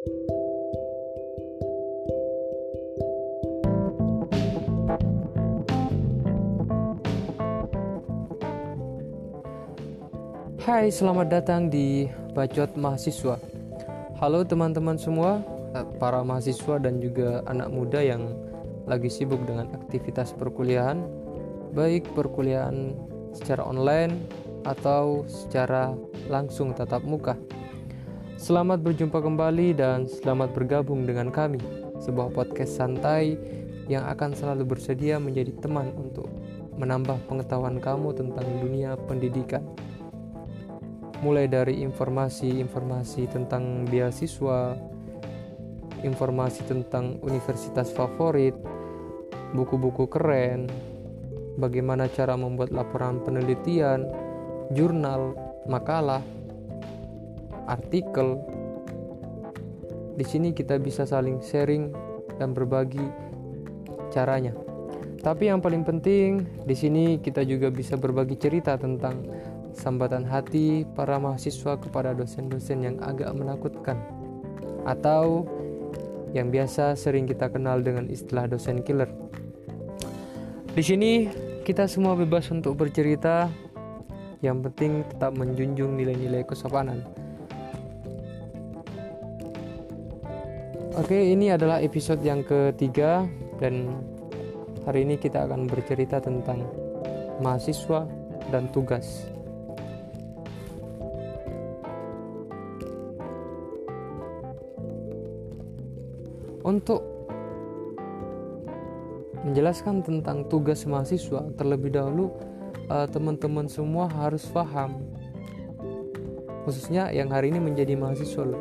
[0.00, 0.08] Hai,
[10.88, 13.36] selamat datang di Bacot Mahasiswa.
[14.16, 15.44] Halo teman-teman semua,
[15.76, 18.32] eh, para mahasiswa dan juga anak muda yang
[18.88, 21.04] lagi sibuk dengan aktivitas perkuliahan,
[21.76, 22.96] baik perkuliahan
[23.36, 24.16] secara online
[24.64, 25.92] atau secara
[26.32, 27.36] langsung tatap muka.
[28.40, 31.60] Selamat berjumpa kembali dan selamat bergabung dengan kami,
[32.00, 33.36] sebuah podcast santai
[33.84, 36.24] yang akan selalu bersedia menjadi teman untuk
[36.80, 39.60] menambah pengetahuan kamu tentang dunia pendidikan.
[41.20, 44.72] Mulai dari informasi-informasi tentang beasiswa,
[46.00, 48.56] informasi tentang universitas favorit,
[49.52, 50.64] buku-buku keren,
[51.60, 54.08] bagaimana cara membuat laporan penelitian,
[54.72, 55.36] jurnal,
[55.68, 56.24] makalah,
[57.70, 58.42] artikel.
[60.18, 61.94] Di sini kita bisa saling sharing
[62.36, 63.06] dan berbagi
[64.10, 64.52] caranya.
[65.20, 69.22] Tapi yang paling penting di sini kita juga bisa berbagi cerita tentang
[69.76, 74.00] sambatan hati para mahasiswa kepada dosen-dosen yang agak menakutkan
[74.88, 75.46] atau
[76.32, 79.10] yang biasa sering kita kenal dengan istilah dosen killer.
[80.72, 81.28] Di sini
[81.66, 83.50] kita semua bebas untuk bercerita,
[84.40, 87.19] yang penting tetap menjunjung nilai-nilai kesopanan.
[91.00, 93.24] Oke, ini adalah episode yang ketiga
[93.56, 93.88] dan
[94.84, 96.60] hari ini kita akan bercerita tentang
[97.40, 98.04] mahasiswa
[98.52, 99.24] dan tugas.
[106.68, 107.00] Untuk
[109.40, 112.28] menjelaskan tentang tugas mahasiswa, terlebih dahulu
[112.92, 115.00] uh, teman-teman semua harus paham,
[116.68, 118.52] khususnya yang hari ini menjadi mahasiswa,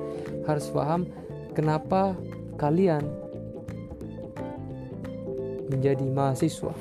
[0.47, 1.03] harus paham
[1.51, 2.15] kenapa
[2.59, 3.07] kalian
[5.71, 6.75] menjadi mahasiswa,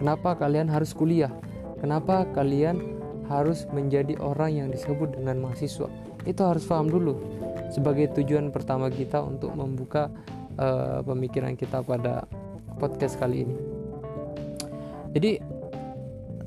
[0.00, 1.30] kenapa kalian harus kuliah,
[1.78, 2.98] kenapa kalian
[3.28, 5.86] harus menjadi orang yang disebut dengan mahasiswa.
[6.24, 7.20] Itu harus paham dulu
[7.68, 10.08] sebagai tujuan pertama kita untuk membuka
[10.56, 12.24] uh, pemikiran kita pada
[12.80, 13.56] podcast kali ini.
[15.12, 15.40] Jadi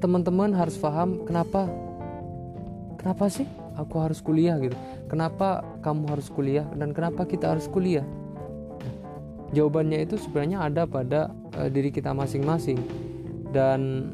[0.02, 1.70] teman-teman harus paham kenapa
[2.98, 3.46] kenapa sih
[3.78, 4.78] aku harus kuliah gitu.
[5.10, 8.06] Kenapa kamu harus kuliah dan kenapa kita harus kuliah?
[9.52, 12.80] Jawabannya itu sebenarnya ada pada uh, diri kita masing-masing
[13.52, 14.12] dan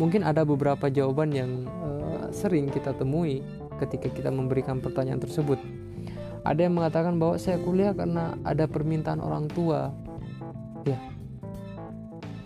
[0.00, 3.44] mungkin ada beberapa jawaban yang uh, sering kita temui
[3.78, 5.60] ketika kita memberikan pertanyaan tersebut.
[6.44, 9.88] Ada yang mengatakan bahwa saya kuliah karena ada permintaan orang tua.
[10.84, 11.00] Ya.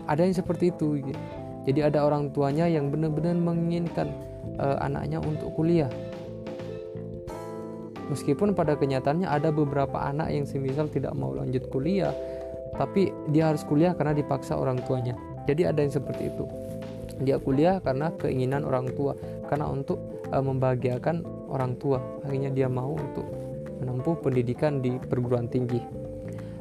[0.07, 1.23] Ada yang seperti itu gitu.
[1.67, 4.09] Jadi ada orang tuanya yang benar-benar menginginkan
[4.55, 5.91] uh, anaknya untuk kuliah.
[8.09, 12.11] Meskipun pada kenyataannya ada beberapa anak yang semisal tidak mau lanjut kuliah,
[12.75, 15.13] tapi dia harus kuliah karena dipaksa orang tuanya.
[15.45, 16.45] Jadi ada yang seperti itu.
[17.21, 19.13] Dia kuliah karena keinginan orang tua,
[19.45, 20.01] karena untuk
[20.33, 21.21] uh, membahagiakan
[21.53, 22.01] orang tua.
[22.25, 23.25] Akhirnya dia mau untuk
[23.79, 25.81] menempuh pendidikan di perguruan tinggi.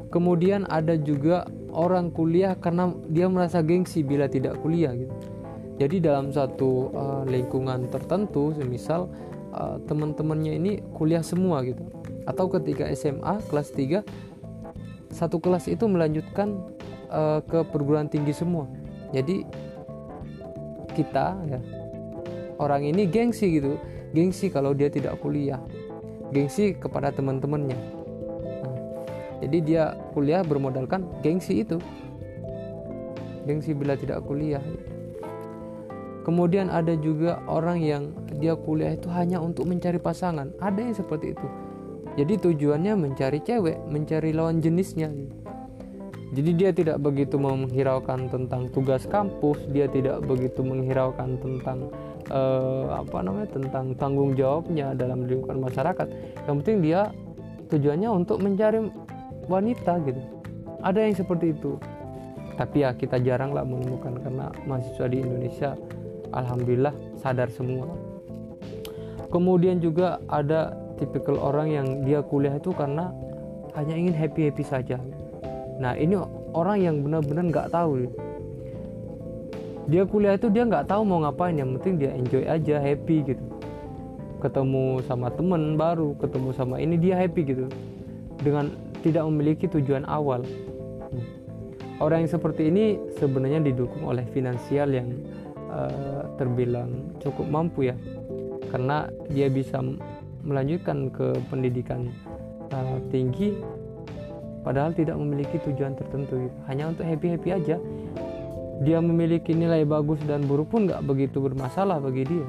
[0.08, 5.12] Kemudian ada juga orang kuliah karena dia merasa gengsi bila tidak kuliah gitu.
[5.78, 9.06] Jadi dalam satu uh, lingkungan tertentu, semisal
[9.58, 11.82] uh, teman-temannya ini kuliah semua gitu.
[12.24, 14.06] Atau ketika SMA kelas 3
[15.10, 16.62] satu kelas itu melanjutkan
[17.10, 18.70] uh, ke perguruan tinggi semua.
[19.10, 19.42] Jadi
[20.94, 21.60] kita ya
[22.62, 23.80] orang ini gengsi gitu.
[24.14, 25.60] Gengsi kalau dia tidak kuliah.
[26.32, 27.78] Gengsi kepada teman-temannya.
[28.62, 28.76] Nah,
[29.44, 31.80] jadi dia kuliah bermodalkan gengsi itu.
[33.48, 34.60] Gengsi bila tidak kuliah
[36.28, 40.52] kemudian ada juga orang yang dia kuliah itu hanya untuk mencari pasangan.
[40.60, 41.48] Ada yang seperti itu.
[42.20, 45.08] Jadi tujuannya mencari cewek mencari lawan jenisnya.
[46.36, 51.88] Jadi dia tidak begitu menghiraukan tentang tugas kampus dia tidak begitu menghiraukan tentang
[52.28, 56.12] uh, apa namanya tentang tanggung jawabnya dalam lingkungan masyarakat.
[56.44, 57.08] Yang penting dia
[57.72, 58.84] tujuannya untuk mencari
[59.48, 60.20] wanita gitu.
[60.84, 61.80] Ada yang seperti itu.
[62.60, 65.72] Tapi ya kita jarang lah menemukan karena mahasiswa di Indonesia
[66.32, 67.88] alhamdulillah sadar semua.
[69.28, 73.12] Kemudian juga ada tipikal orang yang dia kuliah itu karena
[73.76, 74.96] hanya ingin happy happy saja.
[75.78, 76.18] Nah ini
[76.56, 78.08] orang yang benar-benar nggak tahu.
[79.88, 83.44] Dia kuliah itu dia nggak tahu mau ngapain yang penting dia enjoy aja happy gitu.
[84.40, 87.66] Ketemu sama temen baru ketemu sama ini dia happy gitu.
[88.40, 88.72] Dengan
[89.04, 90.42] tidak memiliki tujuan awal.
[91.98, 95.10] Orang yang seperti ini sebenarnya didukung oleh finansial yang
[95.68, 97.96] uh, terbilang cukup mampu ya.
[98.68, 99.80] Karena dia bisa
[100.44, 102.12] melanjutkan ke pendidikan
[102.72, 103.56] uh, tinggi
[104.64, 106.52] padahal tidak memiliki tujuan tertentu.
[106.68, 107.76] Hanya untuk happy happy aja.
[108.78, 112.46] Dia memiliki nilai bagus dan buruk pun nggak begitu bermasalah bagi dia.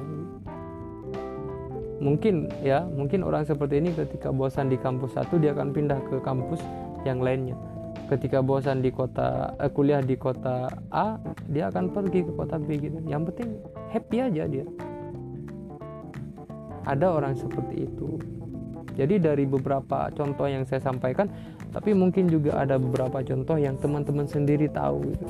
[2.00, 6.16] Mungkin ya mungkin orang seperti ini ketika bosan di kampus satu dia akan pindah ke
[6.24, 6.62] kampus
[7.04, 7.56] yang lainnya
[8.10, 11.14] ketika bosan di kota eh, kuliah di kota A
[11.46, 12.98] dia akan pergi ke kota B gitu.
[13.06, 13.48] Yang penting
[13.94, 14.66] happy aja dia.
[16.90, 18.18] Ada orang seperti itu.
[18.98, 21.30] Jadi dari beberapa contoh yang saya sampaikan
[21.70, 25.26] tapi mungkin juga ada beberapa contoh yang teman-teman sendiri tahu gitu.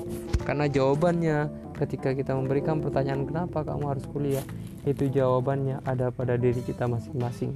[0.49, 4.45] karena jawabannya ketika kita memberikan pertanyaan kenapa kamu harus kuliah?
[4.89, 7.53] Itu jawabannya ada pada diri kita masing-masing.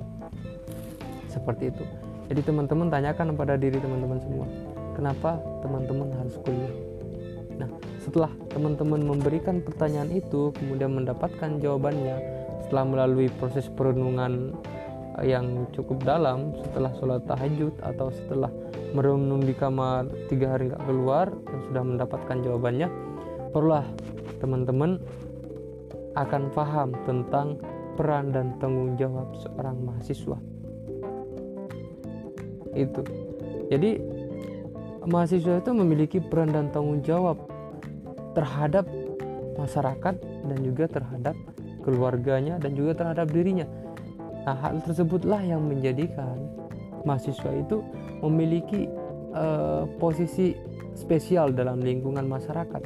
[1.32, 1.84] Seperti itu.
[2.28, 6.74] Jadi teman-teman tanyakan pada diri teman-teman semua kenapa teman-teman harus kuliah?
[7.60, 7.70] Nah
[8.00, 12.16] setelah teman-teman memberikan pertanyaan itu kemudian mendapatkan jawabannya
[12.64, 14.56] setelah melalui proses perenungan
[15.22, 18.50] yang cukup dalam setelah sholat tahajud atau setelah
[18.94, 22.88] merenung di kamar tiga hari nggak keluar dan sudah mendapatkan jawabannya
[23.54, 23.86] perlulah
[24.42, 24.98] teman-teman
[26.14, 27.58] akan paham tentang
[27.94, 30.38] peran dan tanggung jawab seorang mahasiswa.
[32.74, 33.02] Itu.
[33.70, 33.98] Jadi
[35.04, 37.38] mahasiswa itu memiliki peran dan tanggung jawab
[38.34, 38.88] terhadap
[39.60, 41.36] masyarakat dan juga terhadap
[41.84, 43.68] keluarganya dan juga terhadap dirinya
[44.44, 46.36] nah hal tersebutlah yang menjadikan
[47.04, 47.84] mahasiswa itu
[48.24, 48.88] memiliki
[49.36, 50.56] uh, posisi
[50.96, 52.82] spesial dalam lingkungan masyarakat.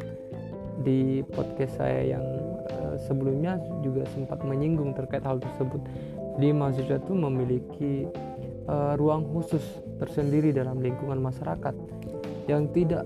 [0.83, 2.27] Di podcast saya yang
[2.71, 5.81] uh, sebelumnya juga sempat menyinggung terkait hal tersebut.
[6.39, 8.07] Di mahasiswa itu memiliki
[8.67, 9.63] uh, ruang khusus
[9.99, 11.75] tersendiri dalam lingkungan masyarakat
[12.49, 13.05] yang tidak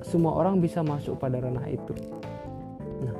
[0.00, 1.92] semua orang bisa masuk pada ranah itu.
[3.02, 3.16] Nah,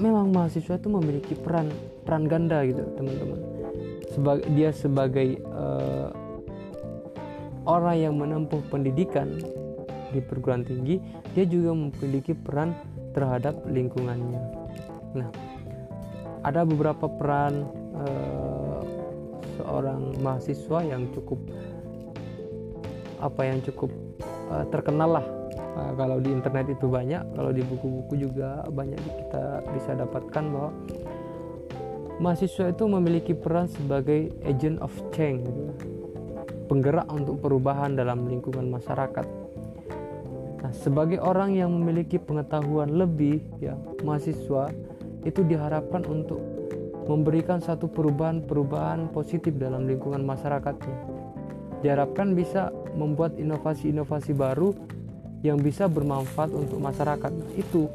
[0.00, 1.68] memang mahasiswa itu memiliki peran
[2.02, 3.60] peran ganda gitu, teman-teman
[4.10, 6.10] sebagai dia sebagai uh,
[7.64, 9.38] orang yang menempuh pendidikan
[10.10, 10.98] di perguruan tinggi
[11.32, 12.74] dia juga memiliki peran
[13.14, 14.42] terhadap lingkungannya
[15.14, 15.30] nah
[16.42, 18.82] ada beberapa peran uh,
[19.60, 21.38] seorang mahasiswa yang cukup
[23.20, 23.92] apa yang cukup
[24.50, 25.26] uh, terkenal lah.
[25.76, 30.70] Uh, kalau di internet itu banyak kalau di buku-buku juga banyak kita bisa dapatkan bahwa
[32.18, 35.72] mahasiswa itu memiliki peran sebagai agent of change gitu.
[36.66, 39.26] penggerak untuk perubahan dalam lingkungan masyarakat.
[40.62, 43.74] Nah sebagai orang yang memiliki pengetahuan lebih ya
[44.06, 44.70] mahasiswa
[45.26, 46.38] itu diharapkan untuk
[47.10, 50.94] memberikan satu perubahan-perubahan positif dalam lingkungan masyarakatnya.
[51.82, 54.74] Diharapkan bisa membuat inovasi-inovasi baru
[55.40, 57.88] yang bisa bermanfaat untuk masyarakat itu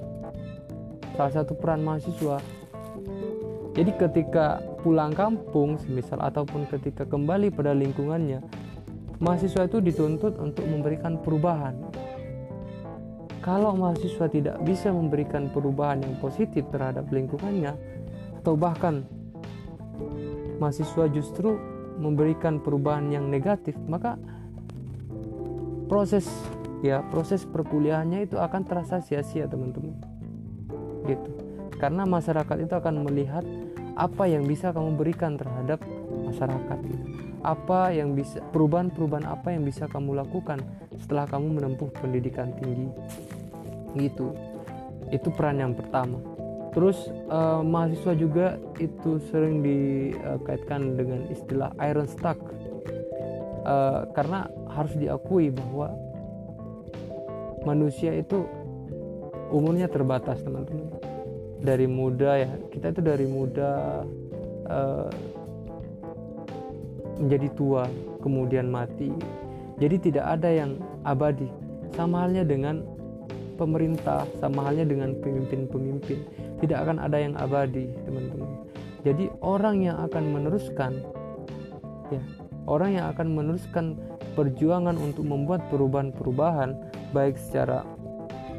[1.14, 2.42] salah satu peran mahasiswa
[3.76, 8.40] jadi ketika pulang kampung, semisal ataupun ketika kembali pada lingkungannya,
[9.20, 11.76] mahasiswa itu dituntut untuk memberikan perubahan.
[13.44, 17.76] Kalau mahasiswa tidak bisa memberikan perubahan yang positif terhadap lingkungannya,
[18.40, 19.04] atau bahkan
[20.64, 21.60] mahasiswa justru
[22.00, 24.16] memberikan perubahan yang negatif, maka
[25.86, 26.26] proses
[26.84, 29.98] ya proses perkuliahannya itu akan terasa sia-sia teman-teman.
[31.06, 31.30] Gitu.
[31.78, 33.44] Karena masyarakat itu akan melihat
[33.96, 35.80] apa yang bisa kamu berikan terhadap
[36.28, 37.06] masyarakat gitu.
[37.48, 40.60] apa yang bisa perubahan-perubahan apa yang bisa kamu lakukan
[41.00, 42.92] setelah kamu menempuh pendidikan tinggi
[43.96, 44.36] gitu
[45.14, 46.20] itu peran yang pertama
[46.76, 52.36] terus uh, mahasiswa juga itu sering dikaitkan dengan istilah iron stuck
[53.64, 55.96] uh, karena harus diakui bahwa
[57.64, 58.44] manusia itu
[59.50, 60.92] umurnya terbatas teman-teman.
[61.64, 64.04] Dari muda ya kita itu dari muda
[64.70, 65.10] uh,
[67.18, 67.84] menjadi tua
[68.22, 69.10] kemudian mati.
[69.80, 70.78] Jadi tidak ada yang
[71.08, 71.48] abadi.
[71.96, 72.84] Sama halnya dengan
[73.56, 76.20] pemerintah sama halnya dengan pemimpin-pemimpin.
[76.60, 78.52] Tidak akan ada yang abadi teman-teman.
[79.08, 80.92] Jadi orang yang akan meneruskan
[82.14, 82.22] ya
[82.66, 83.86] orang yang akan meneruskan
[84.36, 86.76] perjuangan untuk membuat perubahan-perubahan
[87.16, 87.88] baik secara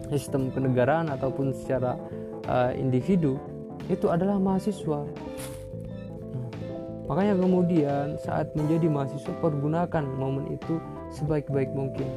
[0.09, 2.01] sistem kenegaraan ataupun secara
[2.49, 3.39] uh, individu
[3.87, 5.07] itu adalah mahasiswa.
[7.07, 10.83] Makanya kemudian saat menjadi mahasiswa pergunakan momen itu
[11.15, 12.09] sebaik-baik mungkin.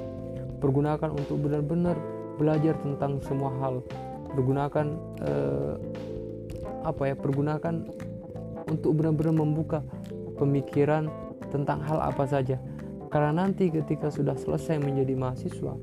[0.58, 1.94] Pergunakan untuk benar-benar
[2.42, 3.86] belajar tentang semua hal.
[4.34, 4.86] Pergunakan
[5.22, 5.78] uh,
[6.89, 7.16] apa ya?
[7.16, 7.86] Pergunakan
[8.66, 9.86] untuk benar-benar membuka
[10.42, 11.06] pemikiran
[11.54, 12.58] tentang hal apa saja.
[13.10, 15.74] Karena nanti ketika sudah selesai menjadi mahasiswa,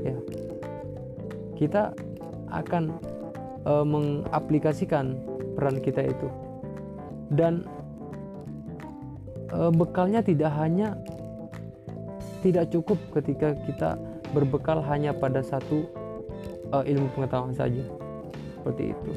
[0.00, 0.16] ya
[1.60, 1.92] kita
[2.48, 2.96] akan
[3.68, 5.20] e, mengaplikasikan
[5.52, 6.28] peran kita itu.
[7.28, 7.68] Dan
[9.52, 10.96] e, bekalnya tidak hanya
[12.40, 14.00] tidak cukup ketika kita
[14.32, 15.84] berbekal hanya pada satu
[16.72, 17.84] e, ilmu pengetahuan saja.
[18.56, 19.12] Seperti itu.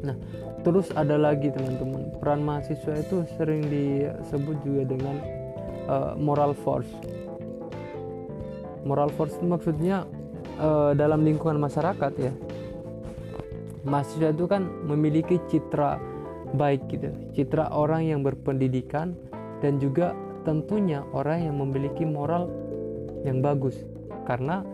[0.00, 0.16] Nah
[0.64, 2.08] terus ada lagi teman-teman.
[2.24, 5.39] Peran mahasiswa itu sering disebut juga dengan
[5.86, 6.90] e, moral force.
[8.84, 10.08] Moral force maksudnya
[10.58, 12.32] e, dalam lingkungan masyarakat ya.
[13.80, 15.96] Mahasiswa itu kan memiliki citra
[16.50, 19.14] baik gitu citra orang yang berpendidikan
[19.62, 22.50] dan juga tentunya orang yang memiliki moral
[23.24, 23.76] yang bagus.
[24.24, 24.64] Karena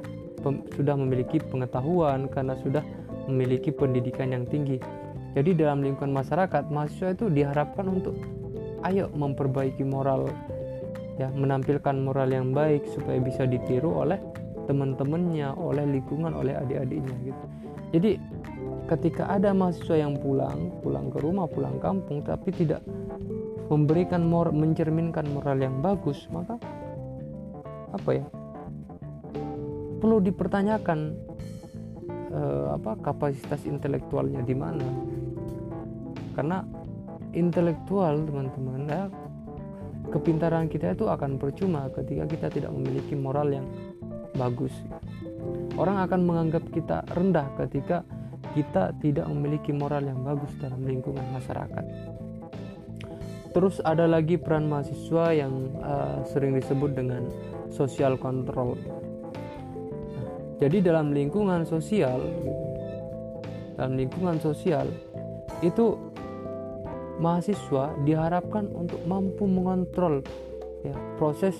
[0.78, 2.84] sudah memiliki pengetahuan karena sudah
[3.26, 4.78] memiliki pendidikan yang tinggi.
[5.34, 8.14] Jadi dalam lingkungan masyarakat mahasiswa itu diharapkan untuk
[8.86, 10.30] ayo memperbaiki moral
[11.16, 14.20] ya menampilkan moral yang baik supaya bisa ditiru oleh
[14.68, 17.44] teman-temannya oleh lingkungan oleh adik-adiknya gitu.
[17.96, 18.10] Jadi
[18.90, 22.84] ketika ada mahasiswa yang pulang pulang ke rumah pulang kampung tapi tidak
[23.66, 26.54] memberikan moral mencerminkan moral yang bagus maka
[27.90, 28.26] apa ya
[29.98, 31.16] perlu dipertanyakan
[32.30, 34.86] eh, apa kapasitas intelektualnya di mana.
[36.36, 36.60] Karena
[37.32, 39.08] intelektual teman-teman ya
[40.10, 43.66] kepintaran kita itu akan percuma ketika kita tidak memiliki moral yang
[44.36, 44.72] bagus
[45.76, 48.02] orang akan menganggap kita rendah ketika
[48.56, 51.84] kita tidak memiliki moral yang bagus dalam lingkungan masyarakat.
[53.52, 57.28] Terus ada lagi peran mahasiswa yang uh, sering disebut dengan
[57.72, 58.76] social control.
[60.56, 62.20] Jadi dalam lingkungan sosial,
[63.76, 64.88] dalam lingkungan sosial
[65.60, 65.96] itu
[67.16, 70.20] mahasiswa diharapkan untuk mampu mengontrol
[70.84, 71.56] ya, proses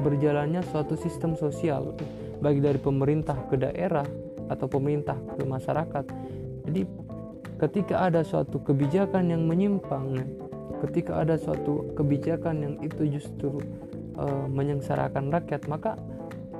[0.00, 1.92] berjalannya suatu sistem sosial
[2.40, 4.08] baik dari pemerintah ke daerah
[4.48, 6.04] atau pemerintah ke masyarakat.
[6.66, 6.82] Jadi
[7.60, 10.16] ketika ada suatu kebijakan yang menyimpang,
[10.88, 13.60] ketika ada suatu kebijakan yang itu justru
[14.16, 16.00] uh, menyengsarakan rakyat, maka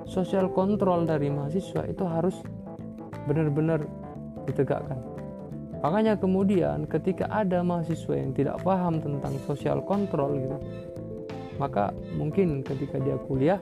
[0.05, 2.37] sosial kontrol dari mahasiswa itu harus
[3.25, 3.83] benar-benar
[4.45, 5.01] ditegakkan.
[5.81, 10.59] Makanya kemudian ketika ada mahasiswa yang tidak paham tentang sosial kontrol gitu,
[11.57, 13.61] maka mungkin ketika dia kuliah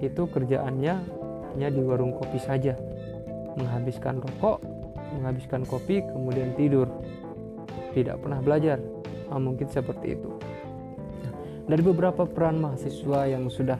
[0.00, 0.94] itu kerjaannya
[1.52, 2.76] hanya di warung kopi saja
[3.58, 4.62] menghabiskan rokok,
[5.18, 6.86] menghabiskan kopi, kemudian tidur.
[7.92, 8.78] Tidak pernah belajar.
[9.28, 10.30] Nah, mungkin seperti itu.
[11.68, 13.76] Dari beberapa peran mahasiswa yang sudah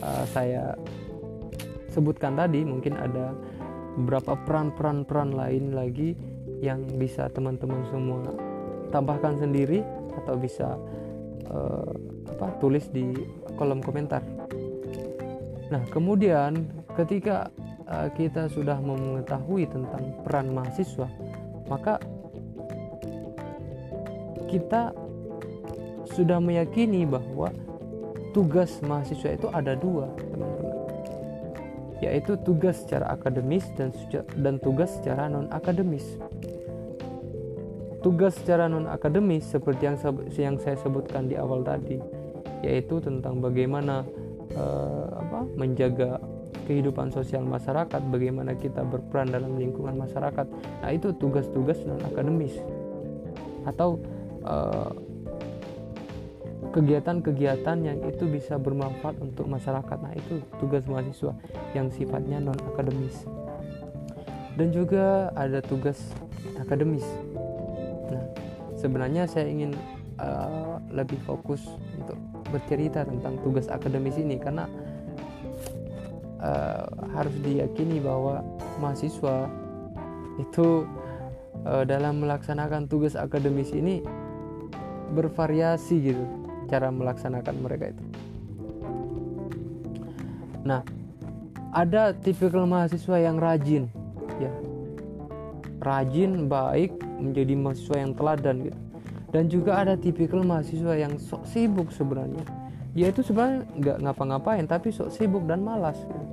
[0.00, 0.72] uh, saya
[1.92, 3.34] sebutkan tadi, mungkin ada
[3.98, 6.16] beberapa peran-peran-peran lain lagi
[6.64, 8.22] yang bisa teman-teman semua
[8.88, 9.84] tambahkan sendiri
[10.22, 10.78] atau bisa
[11.52, 11.92] uh,
[12.32, 13.12] apa tulis di
[13.56, 14.22] kolom komentar.
[15.68, 17.50] Nah, kemudian ketika
[17.90, 21.10] uh, kita sudah mengetahui tentang peran mahasiswa,
[21.66, 21.98] maka
[24.46, 24.94] kita
[26.14, 27.50] sudah meyakini bahwa
[28.30, 30.55] tugas mahasiswa itu ada dua, teman-teman,
[32.04, 33.92] yaitu tugas secara akademis dan
[34.36, 36.04] dan tugas secara non akademis.
[38.04, 39.96] Tugas secara non akademis seperti yang
[40.36, 41.98] yang saya sebutkan di awal tadi,
[42.60, 44.04] yaitu tentang bagaimana
[44.54, 46.20] uh, apa menjaga
[46.66, 50.46] kehidupan sosial masyarakat, bagaimana kita berperan dalam lingkungan masyarakat.
[50.82, 52.58] Nah, itu tugas-tugas non akademis
[53.66, 53.98] atau
[54.46, 54.90] eh,
[56.70, 59.98] kegiatan-kegiatan yang itu bisa bermanfaat untuk masyarakat.
[60.00, 61.32] Nah, itu tugas mahasiswa
[61.74, 63.26] yang sifatnya non akademis.
[64.56, 66.00] Dan juga ada tugas
[66.56, 67.04] akademis.
[68.08, 68.24] Nah,
[68.78, 69.76] sebenarnya saya ingin
[70.20, 71.64] uh, lebih fokus
[71.98, 72.16] untuk
[72.48, 74.64] bercerita tentang tugas akademis ini karena
[76.40, 78.40] uh, harus diyakini bahwa
[78.78, 79.50] mahasiswa
[80.40, 80.86] itu
[81.64, 84.00] uh, dalam melaksanakan tugas akademis ini
[85.12, 88.04] bervariasi gitu cara melaksanakan mereka itu.
[90.66, 90.82] Nah,
[91.70, 93.86] ada tipikal mahasiswa yang rajin,
[94.42, 94.50] ya,
[95.82, 98.80] rajin, baik, menjadi mahasiswa yang teladan gitu.
[99.30, 102.42] Dan juga ada tipikal mahasiswa yang sok sibuk sebenarnya,
[102.96, 106.26] dia itu sebenarnya nggak ngapa-ngapain tapi sok sibuk dan malas gitu.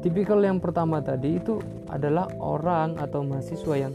[0.00, 1.60] tipikal yang pertama tadi itu
[1.92, 3.92] adalah orang atau mahasiswa yang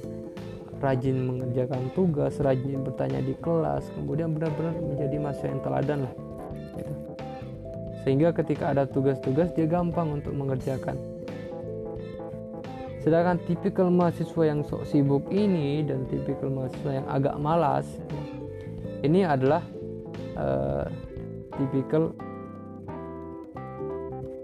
[0.83, 6.13] rajin mengerjakan tugas rajin bertanya di kelas kemudian benar-benar menjadi mahasiswa yang teladan lah.
[6.73, 6.93] Gitu.
[8.03, 10.99] sehingga ketika ada tugas-tugas dia gampang untuk mengerjakan.
[12.99, 17.87] Sedangkan tipikal mahasiswa yang sok sibuk ini dan tipikal mahasiswa yang agak malas
[19.03, 19.63] ini adalah
[20.35, 20.87] uh,
[21.55, 22.11] tipikal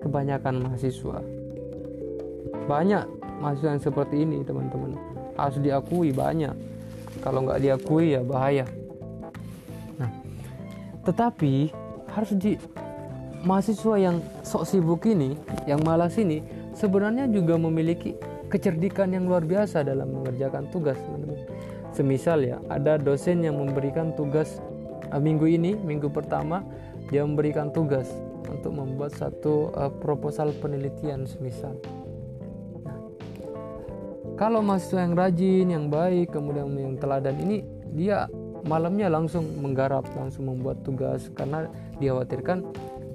[0.04, 1.20] kebanyakan mahasiswa.
[2.68, 3.04] Banyak
[3.44, 6.56] mahasiswa yang seperti ini teman-teman harus diakui banyak.
[7.24, 8.66] Kalau nggak diakui ya bahaya.
[9.96, 10.12] Nah
[11.08, 11.72] tetapi
[12.12, 12.60] harus di
[13.46, 16.44] mahasiswa yang sok sibuk ini yang malas ini
[16.76, 18.20] sebenarnya juga memiliki
[18.52, 20.98] kecerdikan yang luar biasa dalam mengerjakan tugas
[21.96, 24.60] semisal ya ada dosen yang memberikan tugas
[25.14, 26.66] uh, minggu ini minggu pertama
[27.08, 28.10] dia memberikan tugas
[28.50, 31.78] untuk membuat satu uh, proposal penelitian semisal
[34.40, 37.60] kalau mahasiswa yang rajin yang baik kemudian yang teladan ini
[37.92, 38.32] dia
[38.64, 41.28] malamnya langsung menggarap langsung membuat tugas.
[41.36, 41.68] Karena
[42.00, 42.64] dikhawatirkan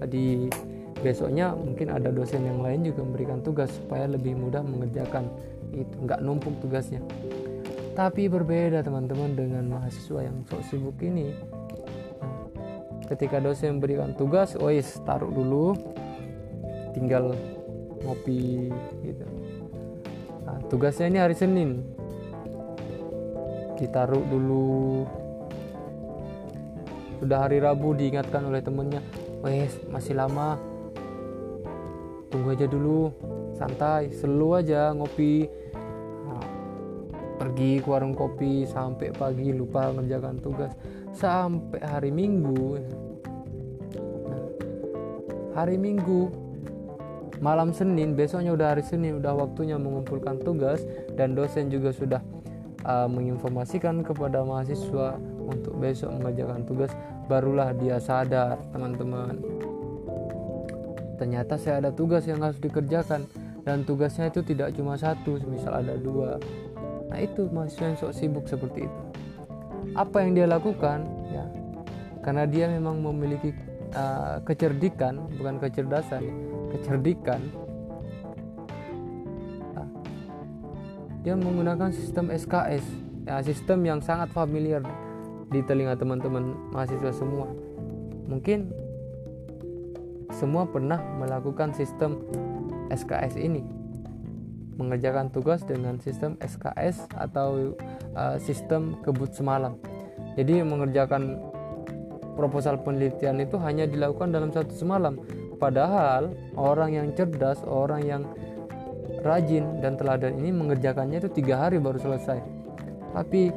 [0.09, 0.53] di
[1.01, 5.29] besoknya mungkin ada dosen yang lain juga memberikan tugas supaya lebih mudah mengerjakan.
[5.73, 7.01] Itu nggak numpuk tugasnya.
[7.95, 11.33] Tapi berbeda teman-teman dengan mahasiswa yang sok sibuk ini.
[13.05, 15.77] Ketika dosen memberikan tugas yes taruh dulu
[16.97, 17.37] tinggal
[18.05, 18.73] ngopi
[19.05, 19.25] gitu
[20.45, 21.83] nah, tugasnya ini hari Senin.
[23.75, 25.05] Ditaruh dulu.
[27.19, 29.01] Sudah hari Rabu diingatkan oleh temennya.
[29.41, 30.61] Wes masih lama.
[32.29, 33.11] Tunggu aja dulu.
[33.57, 35.49] Santai selu aja ngopi.
[36.29, 36.45] Nah,
[37.41, 40.73] pergi ke warung kopi sampai pagi lupa mengerjakan tugas.
[41.17, 42.79] Sampai hari minggu.
[44.29, 44.45] Nah,
[45.57, 46.44] hari minggu
[47.41, 50.83] malam Senin besoknya udah hari Senin udah waktunya mengumpulkan tugas
[51.19, 52.21] dan dosen juga sudah
[52.87, 56.91] uh, menginformasikan kepada mahasiswa untuk besok mengerjakan tugas.
[57.25, 59.41] Barulah dia sadar teman-teman.
[61.17, 63.25] Ternyata saya ada tugas yang harus dikerjakan
[63.65, 66.37] dan tugasnya itu tidak cuma satu misal ada dua.
[67.09, 69.01] Nah itu mahasiswa yang sok sibuk seperti itu.
[69.95, 71.07] Apa yang dia lakukan?
[71.33, 71.65] Ya
[72.25, 73.53] karena dia memang memiliki
[73.95, 76.23] uh, kecerdikan bukan kecerdasan.
[76.75, 77.41] Kecerdikan.
[79.75, 79.89] Nah,
[81.23, 84.85] dia menggunakan sistem SKS ya sistem yang sangat familiar
[85.49, 87.49] di telinga teman-teman mahasiswa semua.
[88.29, 88.69] Mungkin
[90.33, 92.21] semua pernah melakukan sistem
[92.93, 93.65] SKS ini.
[94.75, 97.79] Mengerjakan tugas dengan sistem SKS atau
[98.19, 99.79] uh, sistem kebut semalam.
[100.35, 101.39] Jadi mengerjakan
[102.35, 105.19] proposal penelitian itu hanya dilakukan dalam satu semalam.
[105.59, 108.23] Padahal orang yang cerdas orang yang
[109.25, 112.43] rajin dan teladan ini mengerjakannya itu tiga hari baru selesai.
[113.15, 113.49] Tapi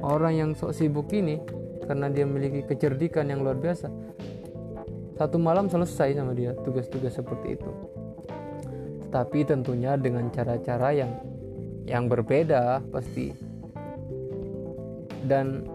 [0.00, 1.42] orang yang sok sibuk ini
[1.84, 3.90] karena dia memiliki kecerdikan yang luar biasa
[5.20, 7.70] satu malam selesai sama dia tugas-tugas seperti itu.
[9.12, 11.12] Tapi tentunya dengan cara-cara yang
[11.84, 13.28] yang berbeda pasti.
[15.20, 15.68] Dan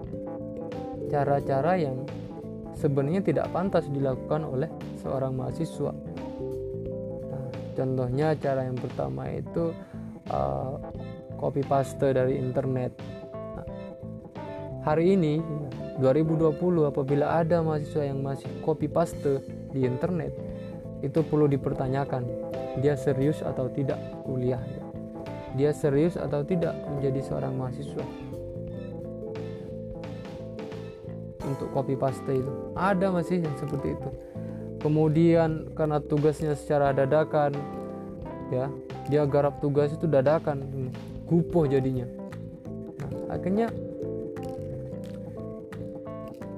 [1.14, 2.10] cara-cara yang
[2.76, 5.96] sebenarnya tidak pantas dilakukan oleh seorang mahasiswa.
[7.32, 9.72] Nah, contohnya cara yang pertama itu
[10.30, 10.76] uh,
[11.40, 12.92] copy paste dari internet.
[13.56, 13.68] Nah,
[14.84, 15.40] hari ini
[16.04, 16.60] 2020
[16.92, 19.40] apabila ada mahasiswa yang masih copy paste
[19.72, 20.36] di internet
[21.00, 22.24] itu perlu dipertanyakan
[22.84, 24.60] dia serius atau tidak kuliah.
[25.56, 28.25] Dia serius atau tidak menjadi seorang mahasiswa
[31.46, 32.52] untuk copy paste itu.
[32.76, 34.10] Ada masih yang seperti itu.
[34.82, 37.56] Kemudian karena tugasnya secara dadakan
[38.54, 38.70] ya
[39.10, 40.90] dia garap tugas itu dadakan
[41.26, 42.06] kupoh jadinya.
[43.02, 43.74] Nah, akhirnya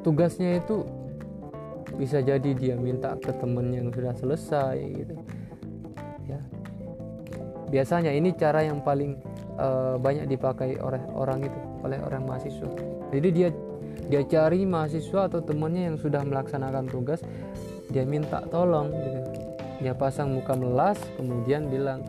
[0.03, 0.83] tugasnya itu
[1.95, 5.15] bisa jadi dia minta ke temen yang sudah selesai gitu.
[6.27, 6.39] Ya.
[7.71, 9.15] Biasanya ini cara yang paling
[9.55, 12.69] uh, banyak dipakai oleh orang itu oleh orang mahasiswa.
[13.11, 13.49] Jadi dia
[14.07, 17.19] dia cari mahasiswa atau temannya yang sudah melaksanakan tugas
[17.91, 19.21] dia minta tolong gitu.
[19.83, 22.03] Dia pasang muka melas kemudian bilang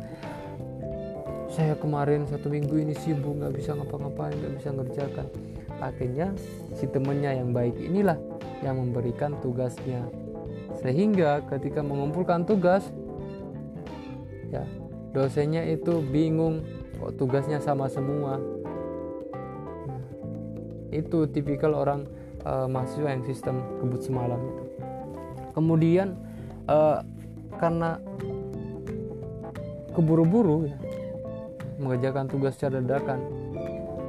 [1.53, 5.27] saya kemarin satu minggu ini sibuk nggak bisa ngapa-ngapain nggak bisa ngerjakan.
[5.79, 6.27] Akhirnya
[6.75, 8.19] si temannya yang baik inilah
[8.63, 10.07] yang memberikan tugasnya.
[10.79, 12.87] Sehingga ketika mengumpulkan tugas
[14.55, 14.63] ya
[15.11, 16.63] dosennya itu bingung
[16.99, 18.39] kok tugasnya sama semua
[20.90, 22.09] itu tipikal orang
[22.44, 24.64] uh, mahasiswa yang sistem kebut semalam itu.
[25.53, 26.16] Kemudian
[26.70, 27.03] uh,
[27.59, 27.98] karena
[29.92, 30.79] keburu-buru ya,
[31.83, 33.18] mengerjakan tugas secara dadakan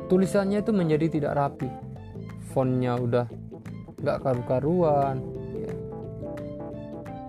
[0.10, 1.70] tulisannya itu menjadi tidak rapi.
[2.50, 3.30] Fontnya udah
[4.00, 5.20] nggak karu-karuan
[5.54, 5.74] ya.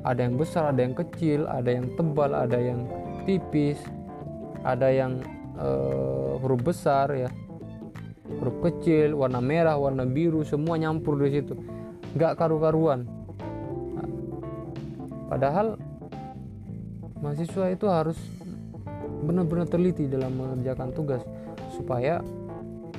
[0.06, 2.86] ada yang besar ada yang kecil ada yang tebal ada yang
[3.26, 3.76] tipis
[4.62, 5.18] ada yang
[5.58, 7.30] uh, huruf besar ya
[8.38, 11.58] huruf kecil warna merah warna biru semua nyampur di situ
[12.14, 13.06] nggak karu-karuan
[15.26, 15.78] padahal
[17.18, 18.18] mahasiswa itu harus
[19.26, 21.22] benar-benar teliti dalam mengerjakan tugas
[21.74, 22.22] supaya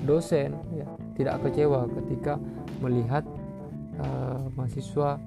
[0.05, 2.37] dosen ya tidak kecewa ketika
[2.81, 3.25] melihat
[4.01, 5.17] uh, mahasiswa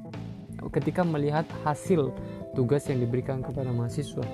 [0.73, 2.15] ketika melihat hasil
[2.55, 4.25] tugas yang diberikan kepada mahasiswa.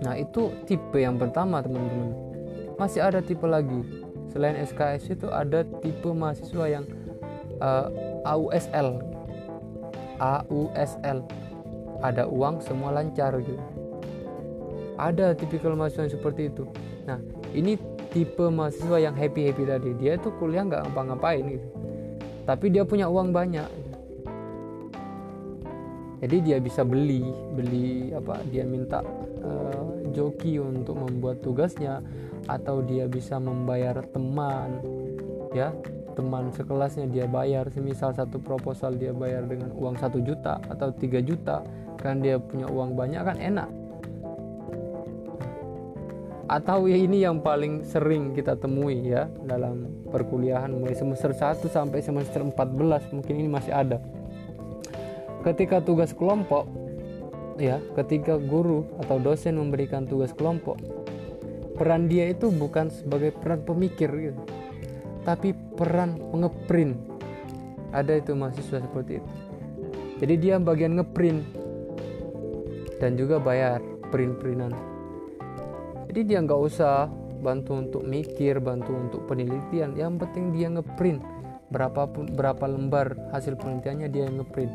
[0.00, 2.14] Nah, itu tipe yang pertama, teman-teman.
[2.78, 4.03] Masih ada tipe lagi.
[4.34, 6.84] Selain SKS itu ada tipe mahasiswa yang
[7.62, 7.86] uh,
[8.26, 8.98] AUSL.
[10.18, 11.18] AUSL.
[12.02, 13.62] Ada uang semua lancar gitu.
[14.98, 16.66] Ada tipikal mahasiswa yang seperti itu.
[17.06, 17.22] Nah,
[17.54, 17.78] ini
[18.14, 21.68] tipe mahasiswa yang happy happy tadi dia tuh kuliah nggak ngapa-ngapain gitu
[22.46, 23.66] tapi dia punya uang banyak
[26.22, 27.26] jadi dia bisa beli
[27.58, 29.02] beli apa dia minta
[29.42, 31.98] uh, joki untuk membuat tugasnya
[32.46, 34.80] atau dia bisa membayar teman
[35.52, 35.72] ya.
[36.14, 37.66] Teman sekelasnya dia bayar.
[37.74, 41.66] Semisal satu proposal dia bayar dengan uang satu juta atau tiga juta
[41.98, 43.68] kan dia punya uang banyak kan enak.
[46.44, 52.04] Atau ya ini yang paling sering kita temui ya dalam perkuliahan mulai semester 1 sampai
[52.04, 53.98] semester 14 mungkin ini masih ada.
[55.40, 56.68] Ketika tugas kelompok
[57.58, 60.78] ya ketika guru atau dosen memberikan tugas kelompok
[61.74, 64.42] peran dia itu bukan sebagai peran pemikir gitu.
[65.26, 66.94] Tapi peran pengeprint.
[67.94, 69.30] Ada itu mahasiswa seperti itu.
[70.22, 71.42] Jadi dia bagian ngeprint.
[73.02, 74.72] Dan juga bayar print-printan.
[76.08, 77.10] Jadi dia nggak usah
[77.42, 79.98] bantu untuk mikir bantu untuk penelitian.
[79.98, 81.20] Yang penting dia ngeprint.
[81.74, 82.06] Berapa
[82.38, 84.70] berapa lembar hasil penelitiannya dia ngeprint.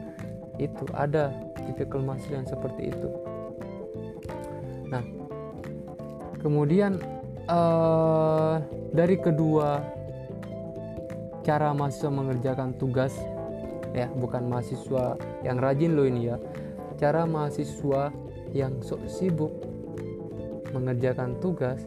[0.60, 3.10] Itu ada tipikal mahasiswa yang seperti itu.
[4.92, 5.19] Nah
[6.40, 7.00] kemudian
[7.48, 8.58] uh,
[8.96, 9.84] dari kedua
[11.44, 13.16] cara mahasiswa mengerjakan tugas
[13.96, 16.38] ya bukan mahasiswa yang rajin loh ini ya.
[17.00, 18.12] Cara mahasiswa
[18.52, 19.54] yang sok sibuk
[20.76, 21.80] mengerjakan tugas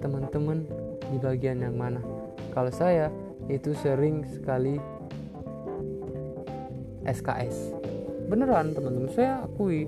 [0.00, 0.64] teman-teman
[1.12, 2.00] di bagian yang mana?
[2.56, 3.12] Kalau saya
[3.52, 4.80] itu sering sekali
[7.04, 7.76] SKS
[8.24, 9.84] beneran teman-teman saya akui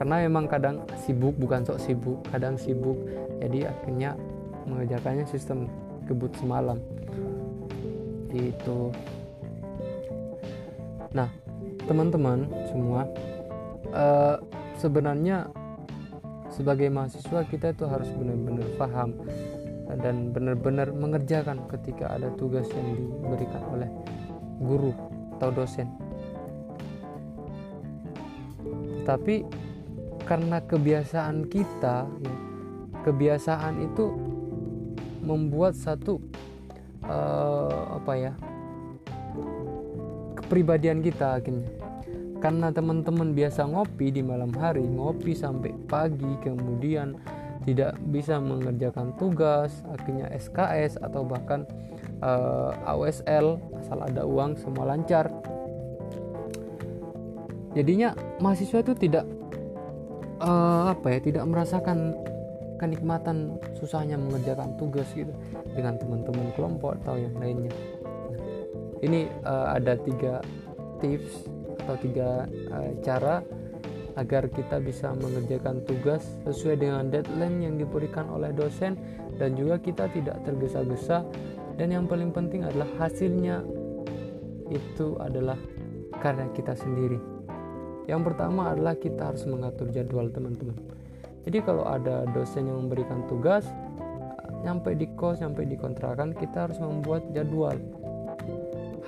[0.00, 2.96] karena memang kadang sibuk bukan sok sibuk kadang sibuk.
[3.36, 4.16] Jadi akhirnya
[4.64, 5.68] mengerjakannya sistem
[6.08, 6.80] kebut semalam.
[8.32, 8.96] Itu
[11.12, 11.28] nah
[11.84, 13.04] teman-teman semua
[13.92, 14.40] uh,
[14.80, 15.52] sebenarnya
[16.48, 19.10] sebagai mahasiswa kita itu harus benar-benar paham
[20.00, 23.90] dan benar-benar mengerjakan ketika ada tugas yang diberikan oleh
[24.64, 24.96] guru
[25.36, 25.92] atau dosen.
[29.04, 29.42] Tapi
[30.30, 32.34] karena kebiasaan kita, ya,
[33.02, 34.14] kebiasaan itu
[35.26, 36.22] membuat satu
[37.02, 38.32] uh, apa ya
[40.38, 41.66] kepribadian kita akhirnya.
[42.38, 47.18] Karena teman-teman biasa ngopi di malam hari ngopi sampai pagi kemudian
[47.66, 51.68] tidak bisa mengerjakan tugas akhirnya SKS atau bahkan
[52.24, 55.26] uh, eh, AWSL asal ada uang semua lancar.
[57.76, 59.28] Jadinya mahasiswa itu tidak
[60.40, 62.16] uh, apa ya tidak merasakan
[62.80, 65.30] kenikmatan susahnya mengerjakan tugas gitu
[65.76, 67.72] dengan teman-teman kelompok atau yang lainnya.
[69.00, 70.40] Ini uh, ada tiga
[71.00, 71.48] tips
[71.84, 73.44] atau tiga uh, cara
[74.18, 78.98] agar kita bisa mengerjakan tugas sesuai dengan deadline yang diberikan oleh dosen
[79.38, 81.24] dan juga kita tidak tergesa-gesa.
[81.80, 83.64] Dan yang paling penting adalah hasilnya.
[84.70, 85.58] Itu adalah
[86.20, 87.29] karya kita sendiri
[88.08, 90.76] yang pertama adalah kita harus mengatur jadwal teman-teman.
[91.44, 93.64] Jadi kalau ada dosen yang memberikan tugas
[94.60, 97.76] nyampe di kos nyampe di kontrakan kita harus membuat jadwal.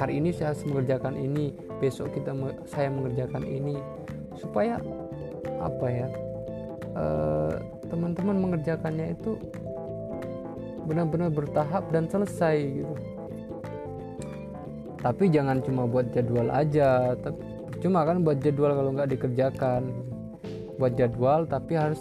[0.00, 2.32] Hari ini saya harus mengerjakan ini besok kita
[2.64, 3.76] saya mengerjakan ini.
[4.40, 4.80] Supaya
[5.60, 6.08] apa ya
[6.96, 7.54] eh,
[7.92, 9.36] teman-teman mengerjakannya itu
[10.88, 12.94] benar-benar bertahap dan selesai gitu.
[15.02, 17.51] Tapi jangan cuma buat jadwal aja tapi
[17.82, 19.82] cuma kan buat jadwal kalau nggak dikerjakan.
[20.78, 22.00] Buat jadwal tapi harus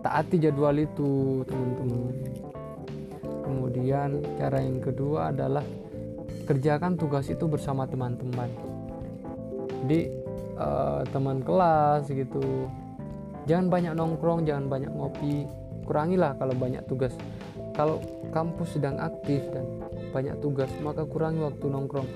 [0.00, 2.16] taati jadwal itu teman-teman.
[3.44, 5.62] Kemudian cara yang kedua adalah
[6.48, 8.48] kerjakan tugas itu bersama teman-teman.
[9.84, 10.00] Jadi
[10.56, 12.66] uh, teman kelas gitu.
[13.44, 15.44] Jangan banyak nongkrong jangan banyak ngopi.
[15.84, 17.12] Kurangilah kalau banyak tugas.
[17.76, 18.00] Kalau
[18.34, 19.66] kampus sedang aktif dan
[20.10, 22.08] banyak tugas maka kurangi waktu nongkrong.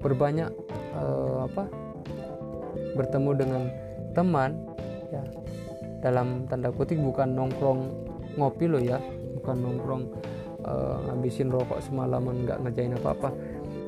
[0.00, 0.50] Berbanyak
[0.96, 1.85] uh, apa
[2.96, 3.62] bertemu dengan
[4.16, 4.56] teman
[5.12, 5.22] ya
[6.00, 7.80] dalam tanda kutip bukan nongkrong
[8.36, 9.00] ngopi loh ya
[9.38, 10.02] bukan nongkrong
[10.66, 13.30] uh, ngabisin rokok semalaman nggak ngerjain apa-apa.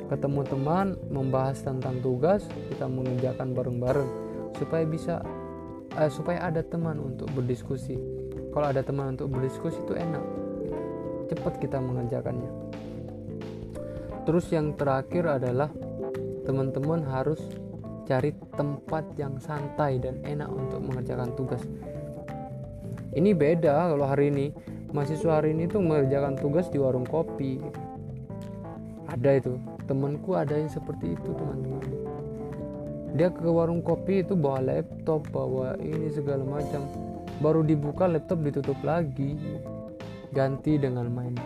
[0.09, 2.41] Ketemu teman membahas tentang tugas
[2.73, 4.09] kita mengerjakan bareng-bareng
[4.57, 5.21] supaya bisa
[5.99, 7.99] uh, supaya ada teman untuk berdiskusi.
[8.49, 10.23] Kalau ada teman untuk berdiskusi itu enak
[11.29, 12.49] cepat kita mengerjakannya.
[14.25, 15.69] Terus yang terakhir adalah
[16.49, 17.37] teman-teman harus
[18.09, 21.61] cari tempat yang santai dan enak untuk mengerjakan tugas.
[23.13, 24.49] Ini beda kalau hari ini.
[24.89, 27.61] Mahasiswa hari ini tuh mengerjakan tugas di warung kopi.
[29.05, 29.53] Ada itu.
[29.85, 31.85] Temanku ada yang seperti itu teman-teman.
[33.13, 36.89] Dia ke warung kopi itu bawa laptop bawa ini segala macam.
[37.37, 39.37] Baru dibuka laptop ditutup lagi.
[40.33, 41.37] Ganti dengan main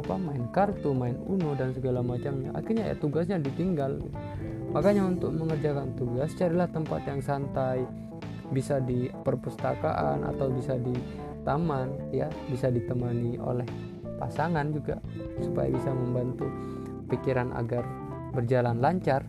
[0.00, 2.52] apa main kartu main uno dan segala macamnya.
[2.56, 4.00] Akhirnya ya tugasnya ditinggal
[4.70, 7.84] makanya untuk mengerjakan tugas carilah tempat yang santai.
[8.50, 10.90] Bisa di perpustakaan atau bisa di
[11.46, 12.26] taman ya.
[12.50, 13.66] Bisa ditemani oleh
[14.18, 14.98] pasangan juga
[15.38, 16.50] supaya bisa membantu
[17.06, 17.86] pikiran agar
[18.34, 19.22] berjalan lancar.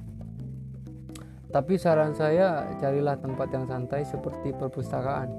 [1.52, 5.30] Tapi saran saya carilah tempat yang santai seperti perpustakaan.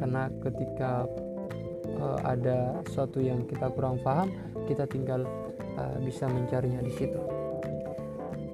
[0.00, 1.04] Karena ketika
[2.00, 4.28] uh, ada sesuatu yang kita kurang paham
[4.68, 5.24] kita tinggal
[5.78, 7.35] uh, bisa mencarinya di situ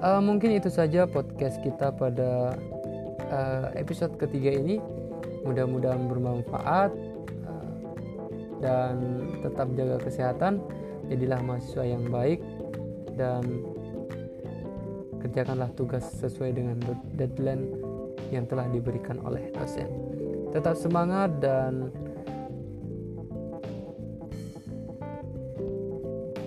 [0.03, 2.59] uh, mungkin itu saja podcast kita pada
[3.31, 4.83] uh, episode ketiga ini
[5.47, 6.91] mudah-mudahan bermanfaat
[7.47, 7.75] uh,
[8.61, 10.61] dan tetap jaga kesehatan
[11.07, 12.43] jadilah mahasiswa yang baik
[13.15, 13.43] dan
[15.23, 16.77] kerjakanlah tugas sesuai dengan
[17.15, 17.71] deadline
[18.35, 19.87] yang telah diberikan oleh dosen.
[20.51, 21.93] Tetap semangat dan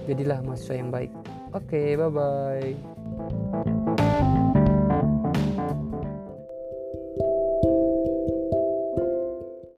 [0.10, 1.12] jadilah mahasiswa yang baik.
[1.56, 2.95] Oke, okay, bye bye.